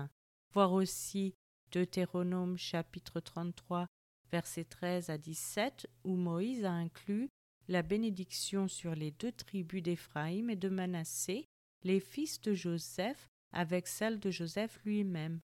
voire 0.54 0.72
aussi 0.72 1.34
Deutéronome 1.72 2.60
chapitre 2.60 3.20
33 3.20 3.88
versets 4.32 4.66
13 4.66 5.10
à 5.10 5.18
17 5.18 5.88
où 6.04 6.16
Moïse 6.16 6.64
a 6.64 6.72
inclus 6.72 7.32
la 7.68 7.82
bénédiction 7.82 8.68
sur 8.68 8.96
les 8.96 9.12
deux 9.12 9.32
tribus 9.32 9.82
d'Éphraïm 9.82 10.50
et 10.50 10.56
de 10.56 10.70
Manassé, 10.70 11.48
les 11.84 12.00
fils 12.00 12.42
de 12.42 12.54
Joseph, 12.54 13.30
avec 13.52 13.88
celle 13.88 14.20
de 14.20 14.32
Joseph 14.32 14.80
lui-même. 14.84 15.40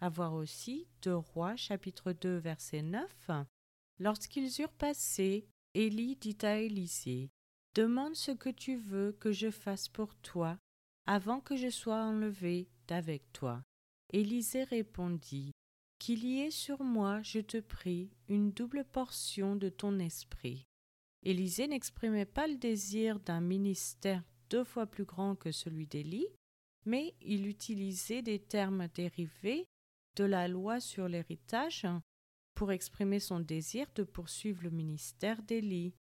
À 0.00 0.08
voir 0.08 0.34
aussi 0.34 0.86
de 1.02 1.10
Rois 1.10 1.56
chapitre 1.56 2.12
2 2.12 2.36
verset 2.36 2.82
9 2.82 3.30
Lorsqu'ils 3.98 4.60
eurent 4.60 4.72
passé, 4.72 5.46
Élie 5.74 6.16
dit 6.16 6.36
à 6.42 6.58
Élisée 6.58 7.30
Demande 7.74 8.14
ce 8.14 8.30
que 8.30 8.50
tu 8.50 8.76
veux 8.76 9.12
que 9.12 9.32
je 9.32 9.50
fasse 9.50 9.88
pour 9.88 10.14
toi, 10.16 10.58
avant 11.06 11.40
que 11.40 11.56
je 11.56 11.68
sois 11.68 12.02
enlevé 12.02 12.68
d'avec 12.88 13.32
toi. 13.32 13.62
Élisée 14.12 14.64
répondit 14.64 15.52
Qu'il 15.98 16.24
y 16.24 16.40
ait 16.40 16.50
sur 16.50 16.82
moi, 16.82 17.22
je 17.22 17.40
te 17.40 17.58
prie, 17.58 18.10
une 18.28 18.52
double 18.52 18.84
portion 18.84 19.56
de 19.56 19.68
ton 19.68 19.98
esprit. 19.98 20.66
Élisée 21.26 21.66
n'exprimait 21.66 22.24
pas 22.24 22.46
le 22.46 22.54
désir 22.54 23.18
d'un 23.18 23.40
ministère 23.40 24.22
deux 24.48 24.62
fois 24.62 24.86
plus 24.86 25.04
grand 25.04 25.34
que 25.34 25.50
celui 25.50 25.88
d'Élie, 25.88 26.28
mais 26.84 27.16
il 27.20 27.48
utilisait 27.48 28.22
des 28.22 28.38
termes 28.38 28.86
dérivés 28.94 29.66
de 30.14 30.22
la 30.22 30.46
loi 30.46 30.78
sur 30.78 31.08
l'héritage 31.08 31.84
pour 32.54 32.70
exprimer 32.70 33.18
son 33.18 33.40
désir 33.40 33.88
de 33.96 34.04
poursuivre 34.04 34.62
le 34.62 34.70
ministère 34.70 35.42
d'Élie. 35.42 35.96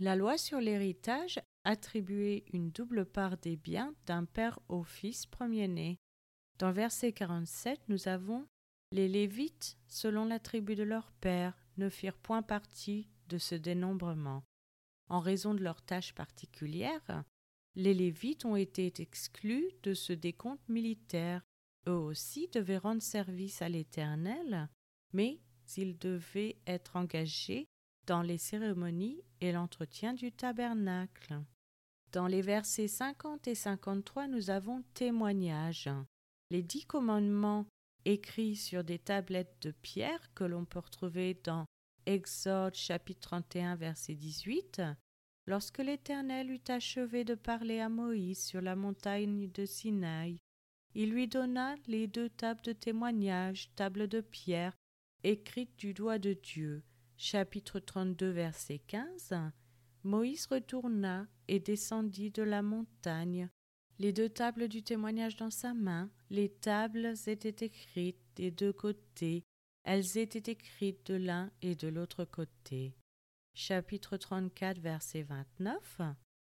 La 0.00 0.16
loi 0.16 0.38
sur 0.38 0.62
l'héritage 0.62 1.38
attribuait 1.64 2.46
une 2.54 2.70
double 2.70 3.04
part 3.04 3.36
des 3.36 3.56
biens 3.56 3.94
d'un 4.06 4.24
père 4.24 4.58
au 4.70 4.82
fils 4.82 5.26
premier-né. 5.26 5.98
Dans 6.58 6.72
verset 6.72 7.12
47, 7.12 7.82
nous 7.88 8.08
avons 8.08 8.48
Les 8.92 9.08
Lévites, 9.08 9.76
selon 9.88 10.24
la 10.24 10.38
tribu 10.38 10.74
de 10.74 10.84
leur 10.84 11.12
père, 11.20 11.52
ne 11.76 11.90
firent 11.90 12.16
point 12.16 12.42
partie 12.42 13.10
de 13.28 13.38
ce 13.38 13.54
dénombrement. 13.54 14.42
En 15.08 15.20
raison 15.20 15.54
de 15.54 15.62
leurs 15.62 15.82
tâches 15.82 16.14
particulières, 16.14 17.24
les 17.74 17.94
Lévites 17.94 18.44
ont 18.44 18.56
été 18.56 18.92
exclus 18.98 19.70
de 19.82 19.94
ce 19.94 20.12
décompte 20.12 20.68
militaire. 20.68 21.42
Eux 21.86 21.92
aussi 21.92 22.48
devaient 22.48 22.78
rendre 22.78 23.02
service 23.02 23.62
à 23.62 23.68
l'Éternel, 23.68 24.68
mais 25.12 25.40
ils 25.76 25.98
devaient 25.98 26.56
être 26.66 26.96
engagés 26.96 27.68
dans 28.06 28.22
les 28.22 28.38
cérémonies 28.38 29.22
et 29.40 29.52
l'entretien 29.52 30.14
du 30.14 30.32
tabernacle. 30.32 31.40
Dans 32.12 32.26
les 32.26 32.40
versets 32.40 32.88
50 32.88 33.46
et 33.48 33.54
53, 33.54 34.28
nous 34.28 34.50
avons 34.50 34.82
témoignage. 34.94 35.90
Les 36.50 36.62
dix 36.62 36.86
commandements 36.86 37.66
écrits 38.06 38.56
sur 38.56 38.82
des 38.82 38.98
tablettes 38.98 39.56
de 39.60 39.72
pierre 39.72 40.32
que 40.34 40.44
l'on 40.44 40.64
peut 40.64 40.78
retrouver 40.78 41.34
dans 41.44 41.66
Exode 42.08 42.74
chapitre 42.74 43.20
31 43.20 43.76
verset 43.76 44.14
18. 44.14 44.80
Lorsque 45.44 45.76
l'Éternel 45.76 46.50
eut 46.50 46.62
achevé 46.68 47.22
de 47.22 47.34
parler 47.34 47.80
à 47.80 47.90
Moïse 47.90 48.42
sur 48.42 48.62
la 48.62 48.74
montagne 48.76 49.50
de 49.52 49.66
Sinaï, 49.66 50.38
il 50.94 51.10
lui 51.10 51.28
donna 51.28 51.74
les 51.86 52.06
deux 52.06 52.30
tables 52.30 52.62
de 52.62 52.72
témoignage, 52.72 53.70
tables 53.76 54.08
de 54.08 54.22
pierre, 54.22 54.72
écrites 55.22 55.78
du 55.78 55.92
doigt 55.92 56.18
de 56.18 56.32
Dieu. 56.32 56.82
Chapitre 57.18 57.78
32 57.78 58.30
verset 58.30 58.78
15. 58.86 59.34
Moïse 60.02 60.46
retourna 60.46 61.26
et 61.46 61.60
descendit 61.60 62.30
de 62.30 62.42
la 62.42 62.62
montagne, 62.62 63.50
les 63.98 64.14
deux 64.14 64.30
tables 64.30 64.68
du 64.68 64.82
témoignage 64.82 65.36
dans 65.36 65.50
sa 65.50 65.74
main. 65.74 66.10
Les 66.30 66.48
tables 66.48 67.12
étaient 67.26 67.66
écrites 67.66 68.22
des 68.34 68.50
deux 68.50 68.72
côtés, 68.72 69.44
elles 69.88 70.18
étaient 70.18 70.52
écrites 70.52 71.06
de 71.06 71.14
l'un 71.14 71.50
et 71.62 71.74
de 71.74 71.88
l'autre 71.88 72.26
côté. 72.26 72.94
Chapitre 73.54 74.18
34, 74.18 74.78
verset 74.78 75.22
29. 75.22 76.02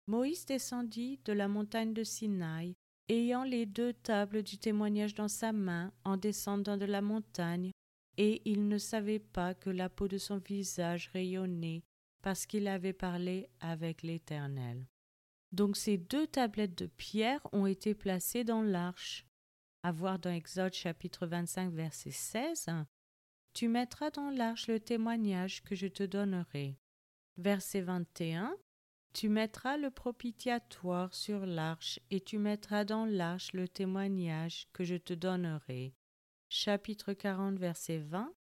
Moïse 0.07 0.47
descendit 0.47 1.21
de 1.27 1.35
la 1.35 1.47
montagne 1.47 1.93
de 1.93 2.05
Sinaï, 2.05 2.75
ayant 3.11 3.45
les 3.45 3.67
deux 3.67 3.93
tables 3.93 4.43
du 4.43 4.57
témoignage 4.57 5.15
dans 5.15 5.29
sa 5.29 5.53
main 5.53 5.93
en 6.05 6.17
descendant 6.17 6.79
de 6.79 6.87
la 6.87 7.03
montagne, 7.03 7.71
et 8.17 8.41
il 8.47 8.67
ne 8.67 8.79
savait 8.79 9.19
pas 9.19 9.53
que 9.53 9.69
la 9.69 9.91
peau 9.91 10.09
de 10.09 10.17
son 10.17 10.39
visage 10.39 11.11
rayonnait 11.13 11.83
parce 12.23 12.47
qu'il 12.47 12.67
avait 12.67 12.95
parlé 12.95 13.51
avec 13.61 14.03
l'Éternel. 14.03 14.87
Donc 15.53 15.77
ces 15.77 15.99
deux 15.99 16.27
tablettes 16.27 16.79
de 16.79 16.87
pierre 16.87 17.47
ont 17.53 17.67
été 17.67 17.95
placées 17.95 18.45
dans 18.45 18.63
l'arche. 18.63 19.27
À 19.83 19.93
voir 19.93 20.19
dans 20.19 20.31
Exode 20.31 20.73
chapitre 20.73 21.27
25 21.27 21.71
verset 21.73 22.11
16. 22.11 22.69
Tu 23.53 23.69
mettras 23.69 24.11
dans 24.11 24.31
l'arche 24.31 24.67
le 24.69 24.81
témoignage 24.81 25.63
que 25.63 25.75
je 25.75 25.87
te 25.87 26.03
donnerai. 26.03 26.79
Verset 27.37 27.81
21. 27.81 28.57
Tu 29.13 29.29
mettras 29.29 29.77
le 29.77 29.91
propitiatoire 29.91 31.15
sur 31.15 31.47
l'arche 31.47 31.99
et 32.11 32.21
tu 32.21 32.39
mettras 32.39 32.85
dans 32.85 33.05
l'arche 33.05 33.53
le 33.53 33.69
témoignage 33.69 34.69
que 34.73 34.85
je 34.85 34.97
te 34.97 35.13
donnerai 35.13 35.95
chapitre 36.49 37.13
40, 37.13 37.59
verset 37.59 37.99
20. 37.99 38.33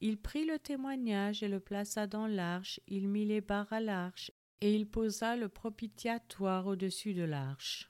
Il 0.00 0.18
prit 0.18 0.46
le 0.46 0.58
témoignage 0.58 1.42
et 1.42 1.48
le 1.48 1.60
plaça 1.60 2.06
dans 2.06 2.26
l'arche, 2.26 2.80
il 2.86 3.08
mit 3.08 3.26
les 3.26 3.40
barres 3.40 3.72
à 3.72 3.80
l'arche, 3.80 4.32
et 4.60 4.74
il 4.74 4.88
posa 4.88 5.36
le 5.36 5.48
propitiatoire 5.48 6.66
au-dessus 6.66 7.12
de 7.12 7.22
l'arche. 7.22 7.89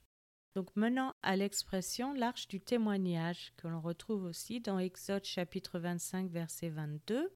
Donc 0.57 0.75
menant 0.77 1.15
à 1.23 1.37
l'expression 1.37 2.13
l'arche 2.13 2.49
du 2.49 2.61
témoignage, 2.61 3.53
que 3.57 3.69
l'on 3.69 3.81
retrouve 3.81 4.25
aussi 4.25 4.61
dans 4.61 4.79
Exode 4.79 5.25
chapitre 5.25 5.79
25, 5.79 6.31
verset 6.31 6.71
22. 6.71 7.33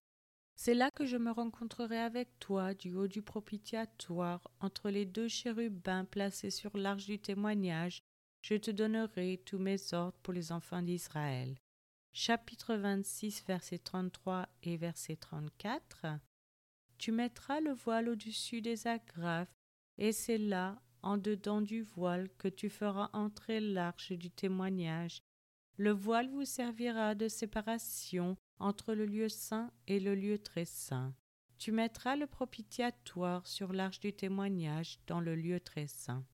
C'est 0.57 0.75
là 0.75 0.91
que 0.91 1.05
je 1.05 1.17
me 1.17 1.31
rencontrerai 1.31 1.99
avec 1.99 2.39
toi 2.39 2.75
du 2.75 2.95
haut 2.95 3.09
du 3.09 3.23
propitiatoire, 3.23 4.41
entre 4.61 4.91
les 4.91 5.05
deux 5.05 5.29
chérubins 5.29 6.05
placés 6.05 6.51
sur 6.51 6.77
l'arche 6.77 7.07
du 7.07 7.19
témoignage. 7.19 8.03
Je 8.43 8.55
te 8.55 8.71
donnerai 8.71 9.43
tous 9.45 9.59
mes 9.59 9.95
ordres 9.95 10.19
pour 10.23 10.33
les 10.33 10.53
enfants 10.53 10.83
d'Israël 10.83 11.57
chapitre 12.15 12.77
26, 12.77 13.45
verset 13.45 13.79
33 13.79 14.49
et 14.63 14.77
verset 14.77 15.17
34. 15.17 16.07
Tu 16.97 17.11
mettras 17.11 17.61
le 17.61 17.73
voile 17.73 18.09
au-dessus 18.09 18.63
des 18.63 18.87
agrafes, 18.87 19.53
et 19.99 20.13
c'est 20.13 20.39
là, 20.39 20.81
en 21.05 21.19
dedans 21.19 21.61
du 21.61 21.83
voile, 21.83 22.29
que 22.39 22.49
tu 22.49 22.69
feras 22.69 23.11
entrer 23.13 23.61
l'arche 23.61 24.13
du 24.13 24.31
témoignage. 24.31 25.23
Le 25.77 25.91
voile 25.91 26.29
vous 26.29 26.45
servira 26.45 27.15
de 27.15 27.29
séparation 27.29 28.37
entre 28.59 28.95
le 28.95 29.07
lieu 29.07 29.29
saint 29.29 29.71
et 29.87 30.01
le 30.01 30.15
lieu 30.15 30.39
très 30.39 30.65
saint. 30.65 31.15
Tu 31.59 31.73
mettras 31.73 32.17
le 32.17 32.27
propitiatoire 32.27 33.47
sur 33.47 33.73
l'arche 33.73 34.01
du 34.01 34.13
témoignage 34.13 34.99
dans 35.07 35.21
le 35.21 35.35
lieu 35.37 35.61
très 35.61 35.87
saint. 35.87 36.25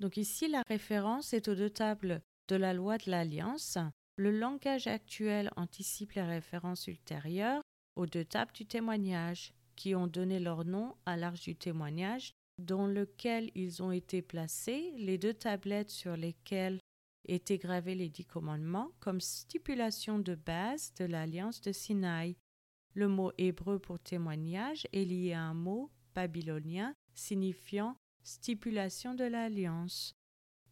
Donc 0.00 0.16
ici 0.16 0.48
la 0.48 0.62
référence 0.62 1.32
est 1.32 1.48
aux 1.48 1.54
deux 1.54 1.70
tables 1.70 2.22
de 2.48 2.56
la 2.56 2.72
loi 2.72 2.98
de 2.98 3.10
l'Alliance, 3.10 3.78
le 4.16 4.30
langage 4.30 4.86
actuel 4.86 5.50
anticipe 5.56 6.12
les 6.12 6.22
références 6.22 6.86
ultérieures 6.86 7.62
aux 7.96 8.06
deux 8.06 8.24
tables 8.24 8.52
du 8.52 8.66
témoignage, 8.66 9.54
qui 9.76 9.94
ont 9.94 10.06
donné 10.06 10.40
leur 10.40 10.64
nom 10.64 10.94
à 11.06 11.16
l'arche 11.16 11.42
du 11.42 11.56
témoignage, 11.56 12.34
dans 12.64 12.86
lequel 12.86 13.50
ils 13.54 13.82
ont 13.82 13.92
été 13.92 14.22
placés 14.22 14.92
les 14.96 15.18
deux 15.18 15.34
tablettes 15.34 15.90
sur 15.90 16.16
lesquelles 16.16 16.78
étaient 17.26 17.58
gravés 17.58 17.94
les 17.94 18.08
dix 18.08 18.24
commandements 18.24 18.90
comme 19.00 19.20
stipulation 19.20 20.18
de 20.18 20.34
base 20.34 20.92
de 20.94 21.04
l'alliance 21.04 21.60
de 21.60 21.72
Sinaï. 21.72 22.36
Le 22.94 23.08
mot 23.08 23.32
hébreu 23.38 23.78
pour 23.78 24.00
témoignage 24.00 24.86
est 24.92 25.04
lié 25.04 25.32
à 25.32 25.42
un 25.42 25.54
mot 25.54 25.90
babylonien 26.14 26.94
signifiant 27.14 27.96
stipulation 28.22 29.14
de 29.14 29.24
l'alliance. 29.24 30.14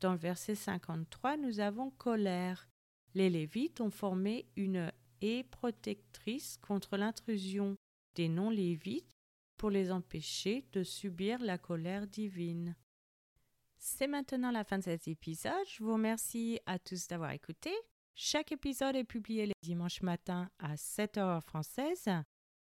Dans 0.00 0.12
le 0.12 0.18
verset 0.18 0.54
53, 0.54 1.36
nous 1.36 1.60
avons 1.60 1.90
colère, 1.90 2.68
les 3.14 3.30
Lévites 3.30 3.80
ont 3.80 3.90
formé 3.90 4.46
une 4.56 4.92
haie 5.20 5.44
protectrice 5.44 6.56
contre 6.58 6.96
l'intrusion 6.96 7.76
des 8.14 8.28
non-Lévites 8.28 9.17
pour 9.58 9.70
les 9.70 9.90
empêcher 9.90 10.64
de 10.72 10.82
subir 10.82 11.40
la 11.42 11.58
colère 11.58 12.06
divine. 12.06 12.76
C'est 13.76 14.06
maintenant 14.06 14.50
la 14.50 14.64
fin 14.64 14.78
de 14.78 14.84
cet 14.84 15.06
épisode. 15.08 15.52
Je 15.68 15.82
vous 15.82 15.92
remercie 15.92 16.60
à 16.66 16.78
tous 16.78 17.06
d'avoir 17.08 17.32
écouté. 17.32 17.70
Chaque 18.14 18.52
épisode 18.52 18.96
est 18.96 19.04
publié 19.04 19.46
le 19.46 19.52
dimanche 19.62 20.02
matin 20.02 20.50
à 20.58 20.76
7 20.76 21.16
h 21.18 21.40
française. 21.42 22.08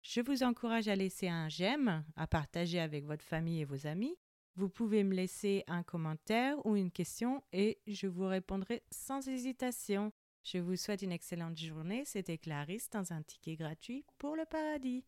Je 0.01 0.21
vous 0.21 0.43
encourage 0.43 0.87
à 0.87 0.95
laisser 0.95 1.27
un 1.27 1.49
j'aime, 1.49 2.03
à 2.15 2.27
partager 2.27 2.79
avec 2.79 3.05
votre 3.05 3.23
famille 3.23 3.61
et 3.61 3.65
vos 3.65 3.87
amis. 3.87 4.15
Vous 4.55 4.69
pouvez 4.69 5.03
me 5.03 5.13
laisser 5.13 5.63
un 5.67 5.83
commentaire 5.83 6.65
ou 6.65 6.75
une 6.75 6.91
question 6.91 7.43
et 7.51 7.79
je 7.87 8.07
vous 8.07 8.27
répondrai 8.27 8.83
sans 8.91 9.27
hésitation. 9.27 10.11
Je 10.43 10.59
vous 10.59 10.75
souhaite 10.75 11.01
une 11.01 11.11
excellente 11.11 11.57
journée. 11.57 12.03
C'était 12.05 12.37
Clarisse 12.37 12.89
dans 12.89 13.11
un 13.11 13.21
ticket 13.23 13.55
gratuit 13.55 14.05
pour 14.17 14.35
le 14.35 14.45
paradis. 14.45 15.03